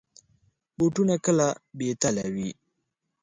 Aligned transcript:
بوټونه 0.77 1.15
کله 1.25 1.47
بې 1.77 1.89
تله 2.01 2.25
وي. 2.33 2.49